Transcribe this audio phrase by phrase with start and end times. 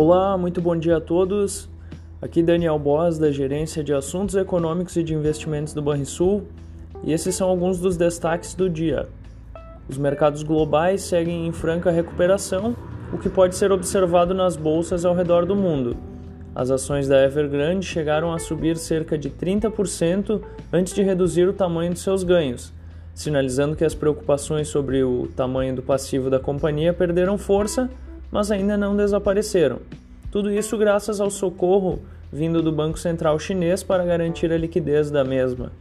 [0.00, 1.68] Olá, muito bom dia a todos.
[2.22, 6.44] Aqui Daniel Boas, da Gerência de Assuntos Econômicos e de Investimentos do Banrisul,
[7.02, 9.08] e esses são alguns dos destaques do dia.
[9.88, 12.76] Os mercados globais seguem em franca recuperação,
[13.12, 15.96] o que pode ser observado nas bolsas ao redor do mundo.
[16.54, 20.40] As ações da Evergrande chegaram a subir cerca de 30%
[20.72, 22.72] antes de reduzir o tamanho de seus ganhos,
[23.12, 27.90] sinalizando que as preocupações sobre o tamanho do passivo da companhia perderam força
[28.30, 29.78] mas ainda não desapareceram.
[30.30, 32.00] Tudo isso graças ao socorro
[32.32, 35.72] vindo do Banco Central Chinês para garantir a liquidez da mesma.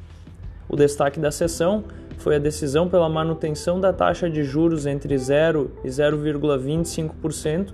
[0.69, 1.83] O destaque da sessão
[2.17, 7.73] foi a decisão pela manutenção da taxa de juros entre 0 e 0,25%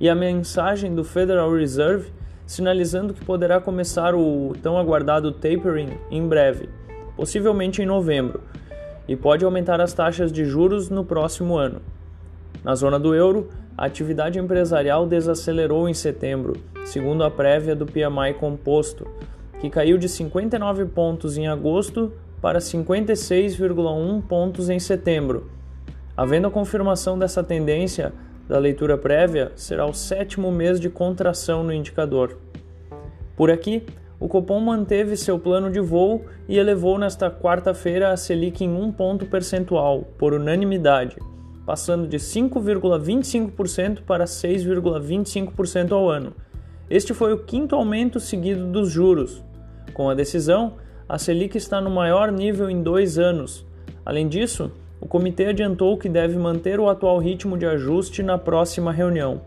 [0.00, 2.10] e a mensagem do Federal Reserve
[2.46, 6.68] sinalizando que poderá começar o tão aguardado tapering em breve,
[7.16, 8.42] possivelmente em novembro,
[9.08, 11.80] e pode aumentar as taxas de juros no próximo ano.
[12.62, 18.34] Na zona do euro, a atividade empresarial desacelerou em setembro, segundo a prévia do PMI
[18.38, 19.06] composto,
[19.60, 25.50] que caiu de 59 pontos em agosto para 56,1 pontos em setembro.
[26.16, 28.12] Havendo a confirmação dessa tendência
[28.48, 32.36] da leitura prévia, será o sétimo mês de contração no indicador.
[33.34, 33.84] Por aqui,
[34.20, 38.92] o Copom manteve seu plano de voo e elevou nesta quarta-feira a Selic em um
[38.92, 41.16] ponto percentual, por unanimidade
[41.64, 46.32] passando de 5,25% para 6,25% ao ano.
[46.90, 49.42] Este foi o quinto aumento seguido dos juros.
[49.94, 50.74] Com a decisão,
[51.08, 53.66] a Selic está no maior nível em dois anos.
[54.04, 54.70] Além disso,
[55.00, 59.40] o comitê adiantou que deve manter o atual ritmo de ajuste na próxima reunião.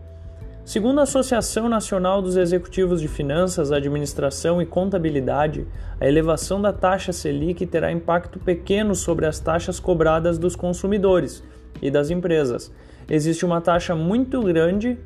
[0.64, 5.66] Segundo a Associação Nacional dos Executivos de Finanças, Administração e Contabilidade,
[5.98, 11.42] a elevação da taxa Selic terá impacto pequeno sobre as taxas cobradas dos consumidores
[11.80, 12.72] e das empresas.
[13.08, 14.98] Existe uma taxa muito grande,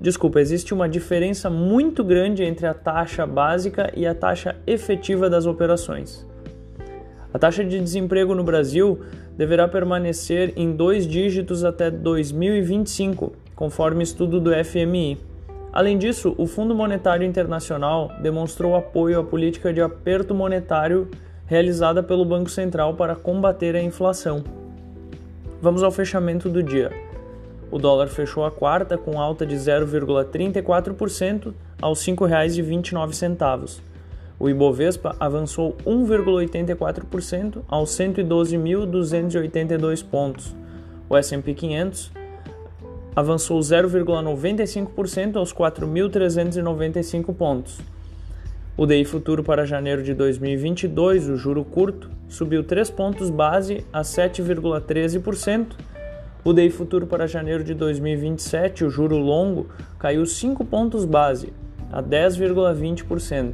[0.00, 5.46] desculpa, existe uma diferença muito grande entre a taxa básica e a taxa efetiva das
[5.46, 6.26] operações.
[7.32, 9.00] A taxa de desemprego no Brasil
[9.36, 15.18] deverá permanecer em dois dígitos até 2025, conforme estudo do FMI.
[15.72, 21.08] Além disso, o Fundo Monetário Internacional demonstrou apoio à política de aperto monetário
[21.46, 24.61] realizada pelo Banco Central para combater a inflação.
[25.62, 26.90] Vamos ao fechamento do dia.
[27.70, 33.78] O dólar fechou a quarta com alta de 0,34% aos R$ 5,29.
[34.40, 40.52] O Ibovespa avançou 1,84% aos 112.282 pontos.
[41.08, 42.10] O S&P 500
[43.14, 47.78] avançou 0,95% aos 4.395 pontos.
[48.76, 54.00] O DI futuro para janeiro de 2022, o juro curto, subiu 3 pontos base a
[54.00, 55.66] 7,13%.
[56.42, 61.52] O DI futuro para janeiro de 2027, o juro longo, caiu 5 pontos base
[61.92, 63.52] a 10,20%.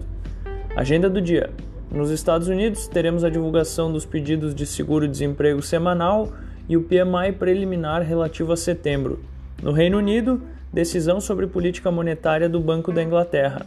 [0.76, 1.50] Agenda do dia.
[1.90, 6.32] Nos Estados Unidos, teremos a divulgação dos pedidos de seguro-desemprego semanal
[6.68, 9.18] e o PMI preliminar relativo a setembro.
[9.60, 10.40] No Reino Unido,
[10.72, 13.66] decisão sobre política monetária do Banco da Inglaterra.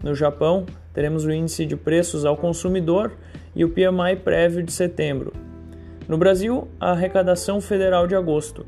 [0.00, 3.10] No Japão, teremos o índice de preços ao consumidor
[3.54, 5.32] e o PMI prévio de setembro.
[6.08, 8.64] No Brasil, a arrecadação federal de agosto.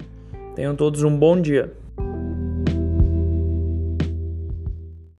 [0.54, 1.72] Tenham todos um bom dia.